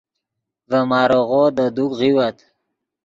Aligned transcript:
ڤے 0.69 0.79
ماریغو 0.89 1.41
دے 1.55 1.65
دوک 1.75 1.91
غیوت 1.99 2.37